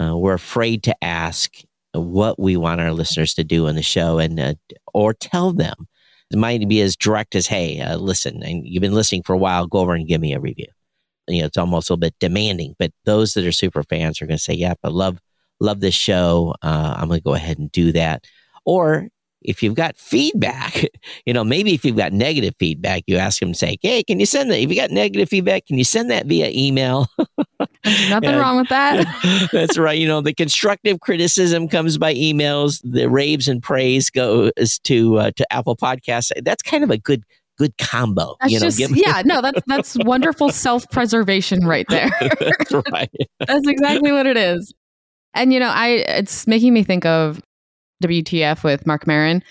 Uh, 0.00 0.16
we're 0.16 0.34
afraid 0.34 0.82
to 0.84 1.04
ask 1.04 1.56
what 1.92 2.38
we 2.38 2.56
want 2.56 2.80
our 2.80 2.92
listeners 2.92 3.34
to 3.34 3.44
do 3.44 3.66
in 3.66 3.74
the 3.76 3.82
show, 3.82 4.18
and 4.18 4.38
uh, 4.38 4.54
or 4.94 5.14
tell 5.14 5.52
them. 5.52 5.88
It 6.30 6.38
might 6.38 6.68
be 6.68 6.80
as 6.82 6.96
direct 6.96 7.34
as, 7.34 7.46
"Hey, 7.46 7.80
uh, 7.80 7.96
listen, 7.96 8.42
and 8.42 8.66
you've 8.66 8.80
been 8.80 8.94
listening 8.94 9.22
for 9.22 9.32
a 9.32 9.38
while. 9.38 9.66
Go 9.66 9.78
over 9.78 9.94
and 9.94 10.06
give 10.08 10.20
me 10.20 10.34
a 10.34 10.40
review." 10.40 10.66
You 11.28 11.40
know, 11.40 11.46
it's 11.46 11.58
almost 11.58 11.90
a 11.90 11.94
little 11.94 12.00
bit 12.00 12.14
demanding. 12.20 12.74
But 12.78 12.92
those 13.04 13.34
that 13.34 13.46
are 13.46 13.52
super 13.52 13.82
fans 13.82 14.20
are 14.20 14.26
going 14.26 14.38
to 14.38 14.42
say, 14.42 14.54
"Yep, 14.54 14.78
I 14.84 14.88
love 14.88 15.20
love 15.60 15.80
this 15.80 15.94
show. 15.94 16.54
Uh, 16.62 16.94
I'm 16.98 17.08
going 17.08 17.20
to 17.20 17.24
go 17.24 17.34
ahead 17.34 17.58
and 17.58 17.72
do 17.72 17.92
that." 17.92 18.24
Or 18.66 19.08
if 19.46 19.62
you've 19.62 19.74
got 19.74 19.96
feedback, 19.96 20.84
you 21.26 21.32
know, 21.32 21.44
maybe 21.44 21.72
if 21.72 21.84
you've 21.84 21.96
got 21.96 22.12
negative 22.12 22.54
feedback, 22.58 23.04
you 23.06 23.16
ask 23.16 23.40
them, 23.40 23.54
say, 23.54 23.78
hey, 23.80 24.02
can 24.02 24.20
you 24.20 24.26
send 24.26 24.50
that? 24.50 24.58
If 24.58 24.68
you 24.68 24.76
got 24.76 24.90
negative 24.90 25.28
feedback, 25.28 25.66
can 25.66 25.78
you 25.78 25.84
send 25.84 26.10
that 26.10 26.26
via 26.26 26.50
email? 26.52 27.06
nothing 27.58 28.30
and, 28.30 28.38
wrong 28.38 28.56
with 28.56 28.68
that. 28.68 29.48
that's 29.52 29.78
right. 29.78 29.98
You 29.98 30.08
know, 30.08 30.20
the 30.20 30.34
constructive 30.34 31.00
criticism 31.00 31.68
comes 31.68 31.96
by 31.96 32.14
emails. 32.14 32.80
The 32.84 33.08
raves 33.08 33.48
and 33.48 33.62
praise 33.62 34.10
goes 34.10 34.52
to 34.84 35.18
uh, 35.18 35.30
to 35.36 35.52
Apple 35.52 35.76
Podcasts. 35.76 36.32
That's 36.42 36.62
kind 36.62 36.84
of 36.84 36.90
a 36.90 36.98
good 36.98 37.24
good 37.58 37.76
combo. 37.78 38.36
That's 38.40 38.52
you 38.52 38.60
know, 38.60 38.70
just, 38.70 38.96
yeah, 38.96 39.22
no, 39.24 39.40
that's 39.40 39.60
that's 39.66 39.96
wonderful 40.04 40.50
self 40.50 40.88
preservation 40.90 41.66
right 41.66 41.86
there. 41.88 42.10
that's 42.20 42.72
right. 42.92 43.10
that's 43.46 43.66
exactly 43.66 44.12
what 44.12 44.26
it 44.26 44.36
is. 44.36 44.74
And 45.34 45.52
you 45.52 45.60
know, 45.60 45.70
I 45.70 46.04
it's 46.08 46.46
making 46.46 46.74
me 46.74 46.82
think 46.82 47.06
of 47.06 47.40
WTF 48.02 48.62
with 48.62 48.86
Marc 48.86 49.06
Maron, 49.06 49.42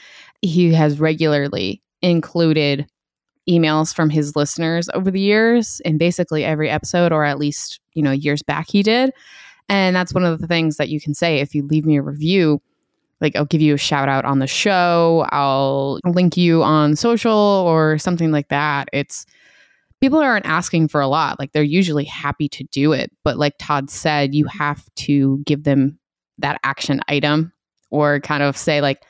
he 0.41 0.73
has 0.73 0.99
regularly 0.99 1.81
included 2.01 2.87
emails 3.49 3.93
from 3.93 4.09
his 4.09 4.35
listeners 4.35 4.89
over 4.93 5.11
the 5.11 5.19
years 5.19 5.81
in 5.85 5.97
basically 5.97 6.43
every 6.43 6.69
episode, 6.69 7.11
or 7.11 7.23
at 7.23 7.37
least, 7.37 7.79
you 7.93 8.01
know, 8.01 8.11
years 8.11 8.41
back 8.41 8.69
he 8.69 8.83
did. 8.83 9.11
And 9.69 9.95
that's 9.95 10.13
one 10.13 10.23
of 10.23 10.39
the 10.39 10.47
things 10.47 10.77
that 10.77 10.89
you 10.89 10.99
can 10.99 11.13
say 11.13 11.39
if 11.39 11.55
you 11.55 11.65
leave 11.65 11.85
me 11.85 11.97
a 11.97 12.01
review. 12.01 12.61
Like, 13.21 13.35
I'll 13.35 13.45
give 13.45 13.61
you 13.61 13.73
a 13.73 13.77
shout 13.77 14.09
out 14.09 14.25
on 14.25 14.39
the 14.39 14.47
show, 14.47 15.25
I'll 15.31 15.99
link 16.03 16.35
you 16.35 16.63
on 16.63 16.95
social 16.95 17.31
or 17.31 17.97
something 17.97 18.31
like 18.31 18.49
that. 18.49 18.89
It's 18.91 19.25
people 20.01 20.19
aren't 20.19 20.45
asking 20.45 20.89
for 20.89 20.99
a 20.99 21.07
lot. 21.07 21.39
Like, 21.39 21.53
they're 21.53 21.63
usually 21.63 22.03
happy 22.03 22.49
to 22.49 22.65
do 22.65 22.91
it. 22.91 23.11
But, 23.23 23.37
like 23.37 23.53
Todd 23.57 23.89
said, 23.89 24.35
you 24.35 24.45
have 24.47 24.83
to 24.95 25.41
give 25.45 25.63
them 25.63 25.97
that 26.39 26.59
action 26.63 26.99
item 27.07 27.53
or 27.95 28.19
kind 28.19 28.43
of 28.43 28.57
say, 28.57 28.81
like, 28.81 29.01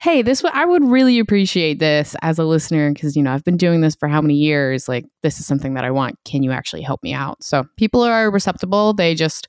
hey, 0.00 0.22
this 0.22 0.44
I 0.44 0.64
would 0.64 0.84
really 0.84 1.18
appreciate 1.18 1.78
this 1.78 2.14
as 2.22 2.38
a 2.38 2.44
listener 2.44 2.92
because 2.92 3.16
you 3.16 3.22
know 3.22 3.32
I've 3.32 3.44
been 3.44 3.56
doing 3.56 3.80
this 3.80 3.96
for 3.96 4.08
how 4.08 4.20
many 4.20 4.34
years? 4.34 4.88
Like 4.88 5.06
this 5.22 5.40
is 5.40 5.46
something 5.46 5.74
that 5.74 5.84
I 5.84 5.90
want. 5.90 6.16
Can 6.24 6.42
you 6.42 6.52
actually 6.52 6.82
help 6.82 7.02
me 7.02 7.12
out? 7.12 7.42
So 7.42 7.64
people 7.76 8.02
are 8.02 8.30
receptible. 8.30 8.92
They 8.92 9.14
just 9.14 9.48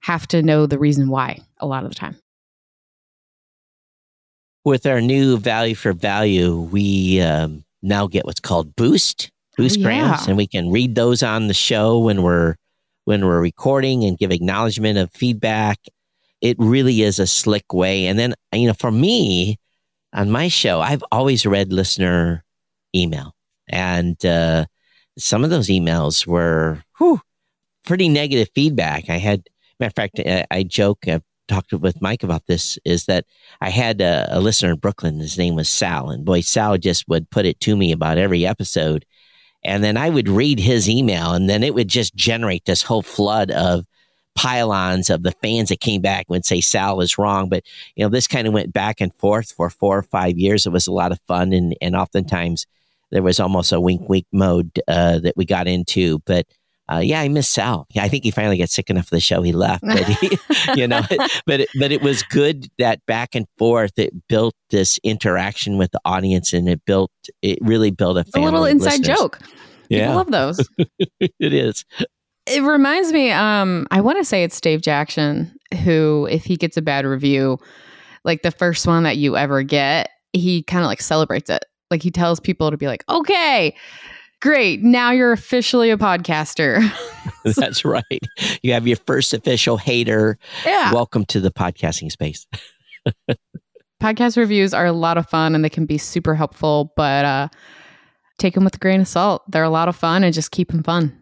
have 0.00 0.26
to 0.28 0.42
know 0.42 0.66
the 0.66 0.78
reason 0.78 1.08
why 1.08 1.38
a 1.58 1.66
lot 1.66 1.84
of 1.84 1.90
the 1.90 1.96
time. 1.96 2.16
With 4.64 4.86
our 4.86 5.00
new 5.00 5.38
value 5.38 5.74
for 5.74 5.92
value, 5.92 6.60
we 6.60 7.20
um, 7.20 7.64
now 7.82 8.06
get 8.06 8.24
what's 8.24 8.40
called 8.40 8.74
boost 8.76 9.30
boost 9.56 9.78
Oh, 9.80 9.82
grants, 9.82 10.26
and 10.26 10.36
we 10.36 10.46
can 10.46 10.70
read 10.70 10.94
those 10.94 11.22
on 11.22 11.48
the 11.48 11.54
show 11.54 11.98
when 11.98 12.22
we're 12.22 12.56
when 13.04 13.24
we're 13.24 13.40
recording 13.40 14.04
and 14.04 14.18
give 14.18 14.30
acknowledgement 14.30 14.98
of 14.98 15.10
feedback. 15.12 15.78
It 16.40 16.56
really 16.58 17.02
is 17.02 17.18
a 17.18 17.26
slick 17.26 17.72
way. 17.72 18.06
And 18.06 18.18
then 18.18 18.34
you 18.52 18.66
know, 18.66 18.74
for 18.74 18.90
me 18.90 19.58
on 20.12 20.30
my 20.30 20.48
show, 20.48 20.80
I've 20.80 21.04
always 21.12 21.46
read 21.46 21.72
listener 21.72 22.44
email, 22.94 23.34
and 23.68 24.24
uh, 24.24 24.66
some 25.18 25.44
of 25.44 25.50
those 25.50 25.68
emails 25.68 26.26
were 26.26 26.82
whew, 26.98 27.20
pretty 27.86 28.08
negative 28.08 28.48
feedback. 28.54 29.08
I 29.08 29.16
had, 29.16 29.44
matter 29.80 29.88
of 29.88 29.94
fact, 29.94 30.20
I, 30.20 30.44
I 30.50 30.62
joke. 30.62 31.08
I've 31.08 31.22
talked 31.48 31.72
with 31.72 32.02
Mike 32.02 32.22
about 32.22 32.46
this. 32.46 32.78
Is 32.84 33.06
that 33.06 33.24
I 33.60 33.70
had 33.70 34.00
a, 34.00 34.26
a 34.30 34.40
listener 34.40 34.72
in 34.72 34.78
Brooklyn. 34.78 35.18
His 35.20 35.38
name 35.38 35.54
was 35.54 35.68
Sal, 35.68 36.10
and 36.10 36.24
boy, 36.24 36.40
Sal 36.40 36.78
just 36.78 37.08
would 37.08 37.30
put 37.30 37.46
it 37.46 37.60
to 37.60 37.76
me 37.76 37.92
about 37.92 38.18
every 38.18 38.46
episode. 38.46 39.04
And 39.64 39.82
then 39.82 39.96
I 39.96 40.10
would 40.10 40.28
read 40.28 40.60
his 40.60 40.88
email, 40.88 41.32
and 41.32 41.50
then 41.50 41.62
it 41.62 41.74
would 41.74 41.88
just 41.88 42.14
generate 42.14 42.64
this 42.66 42.82
whole 42.82 43.02
flood 43.02 43.50
of 43.50 43.84
pylons 44.36 45.10
of 45.10 45.22
the 45.22 45.32
fans 45.42 45.70
that 45.70 45.80
came 45.80 46.00
back 46.00 46.26
would 46.28 46.44
say 46.44 46.60
Sal 46.60 47.00
is 47.00 47.18
wrong. 47.18 47.48
But 47.48 47.64
you 47.96 48.04
know, 48.04 48.08
this 48.08 48.28
kind 48.28 48.46
of 48.46 48.52
went 48.52 48.72
back 48.72 49.00
and 49.00 49.12
forth 49.14 49.50
for 49.52 49.70
four 49.70 49.98
or 49.98 50.02
five 50.02 50.38
years. 50.38 50.66
It 50.66 50.72
was 50.72 50.86
a 50.86 50.92
lot 50.92 51.12
of 51.12 51.20
fun, 51.26 51.52
and 51.52 51.74
and 51.80 51.96
oftentimes 51.96 52.66
there 53.10 53.22
was 53.22 53.40
almost 53.40 53.72
a 53.72 53.80
wink 53.80 54.08
wink 54.08 54.26
mode 54.32 54.70
uh, 54.86 55.18
that 55.20 55.36
we 55.36 55.44
got 55.44 55.66
into. 55.66 56.20
But 56.26 56.46
uh, 56.88 57.00
yeah, 57.02 57.20
I 57.20 57.28
miss 57.28 57.48
Sal. 57.48 57.86
Yeah, 57.90 58.04
I 58.04 58.08
think 58.08 58.22
he 58.22 58.30
finally 58.30 58.58
got 58.58 58.68
sick 58.68 58.90
enough 58.90 59.06
of 59.06 59.10
the 59.10 59.20
show. 59.20 59.42
He 59.42 59.52
left, 59.52 59.82
but 59.82 60.04
he, 60.04 60.38
you 60.76 60.86
know, 60.86 61.02
but 61.46 61.60
it, 61.60 61.68
but 61.78 61.90
it 61.90 62.02
was 62.02 62.22
good 62.22 62.68
that 62.78 63.04
back 63.06 63.34
and 63.34 63.46
forth. 63.58 63.98
It 63.98 64.12
built 64.28 64.54
this 64.70 64.98
interaction 65.02 65.78
with 65.78 65.90
the 65.90 66.00
audience, 66.04 66.52
and 66.52 66.68
it 66.68 66.84
built 66.84 67.10
it 67.42 67.58
really 67.60 67.90
built 67.90 68.18
a 68.18 68.24
a 68.34 68.40
little 68.40 68.64
inside 68.64 69.00
listeners. 69.00 69.18
joke. 69.18 69.38
People 69.88 69.88
Yeah, 69.88 70.14
love 70.14 70.30
those. 70.30 70.68
it 71.20 71.52
is. 71.52 71.84
It 72.46 72.62
reminds 72.62 73.12
me 73.12 73.30
um 73.30 73.86
i 73.90 74.00
want 74.00 74.18
to 74.18 74.24
say 74.24 74.42
it's 74.44 74.60
dave 74.60 74.80
jackson 74.80 75.52
who 75.82 76.26
if 76.30 76.44
he 76.44 76.56
gets 76.56 76.76
a 76.76 76.82
bad 76.82 77.04
review 77.04 77.58
like 78.24 78.42
the 78.42 78.50
first 78.50 78.86
one 78.86 79.02
that 79.02 79.16
you 79.16 79.36
ever 79.36 79.62
get 79.62 80.10
he 80.32 80.62
kind 80.62 80.82
of 80.84 80.86
like 80.88 81.00
celebrates 81.00 81.50
it 81.50 81.64
like 81.90 82.02
he 82.02 82.10
tells 82.10 82.40
people 82.40 82.70
to 82.70 82.76
be 82.76 82.86
like 82.86 83.04
okay 83.08 83.74
great 84.40 84.82
now 84.82 85.10
you're 85.10 85.32
officially 85.32 85.90
a 85.90 85.96
podcaster 85.96 86.80
That's 87.56 87.84
right. 87.84 88.02
You 88.62 88.72
have 88.72 88.88
your 88.88 88.96
first 89.06 89.32
official 89.32 89.76
hater. 89.76 90.36
yeah 90.64 90.92
Welcome 90.92 91.24
to 91.26 91.38
the 91.40 91.52
podcasting 91.52 92.10
space. 92.10 92.44
podcast 94.02 94.36
reviews 94.36 94.74
are 94.74 94.86
a 94.86 94.92
lot 94.92 95.16
of 95.16 95.28
fun 95.28 95.54
and 95.54 95.64
they 95.64 95.68
can 95.70 95.86
be 95.86 95.96
super 95.96 96.34
helpful 96.34 96.92
but 96.96 97.24
uh 97.24 97.48
take 98.38 98.54
them 98.54 98.64
with 98.64 98.74
a 98.74 98.78
grain 98.78 99.00
of 99.00 99.08
salt 99.08 99.42
they're 99.50 99.62
a 99.64 99.70
lot 99.70 99.88
of 99.88 99.94
fun 99.96 100.22
and 100.24 100.34
just 100.34 100.50
keep 100.50 100.70
them 100.70 100.82
fun 100.82 101.16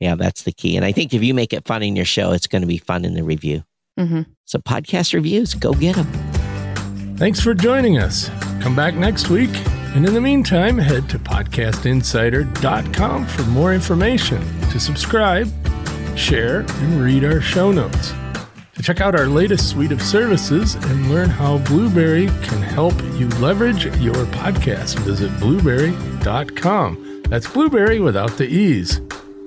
Yeah, 0.00 0.14
that's 0.14 0.42
the 0.42 0.52
key. 0.52 0.76
And 0.76 0.84
I 0.84 0.92
think 0.92 1.14
if 1.14 1.22
you 1.22 1.34
make 1.34 1.52
it 1.52 1.66
fun 1.66 1.82
in 1.82 1.96
your 1.96 2.04
show, 2.04 2.32
it's 2.32 2.46
going 2.46 2.62
to 2.62 2.68
be 2.68 2.78
fun 2.78 3.04
in 3.04 3.14
the 3.14 3.24
review. 3.24 3.64
hmm 3.98 4.22
So 4.44 4.58
podcast 4.58 5.14
reviews, 5.14 5.54
go 5.54 5.72
get 5.72 5.96
them. 5.96 6.06
Thanks 7.16 7.40
for 7.40 7.54
joining 7.54 7.98
us. 7.98 8.28
Come 8.60 8.76
back 8.76 8.94
next 8.94 9.30
week. 9.30 9.50
And 9.94 10.06
in 10.06 10.12
the 10.12 10.20
meantime, 10.20 10.76
head 10.76 11.08
to 11.08 11.18
podcastinsider.com 11.18 13.26
for 13.26 13.42
more 13.44 13.72
information, 13.72 14.42
to 14.70 14.78
subscribe, 14.78 15.48
share, 16.16 16.60
and 16.60 17.00
read 17.02 17.24
our 17.24 17.40
show 17.40 17.72
notes. 17.72 18.12
To 18.74 18.82
check 18.82 19.00
out 19.00 19.18
our 19.18 19.26
latest 19.26 19.70
suite 19.70 19.92
of 19.92 20.02
services 20.02 20.74
and 20.74 21.10
learn 21.10 21.30
how 21.30 21.56
Blubrry 21.64 22.26
can 22.26 22.60
help 22.60 22.92
you 23.14 23.28
leverage 23.40 23.86
your 24.02 24.26
podcast, 24.26 24.98
visit 24.98 25.30
blubrry.com. 25.40 27.22
That's 27.30 27.48
blueberry 27.50 28.00
without 28.00 28.36
the 28.36 28.46
E's. 28.46 29.00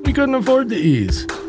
We 0.09 0.13
couldn't 0.13 0.33
afford 0.33 0.69
the 0.69 0.75
E's. 0.75 1.48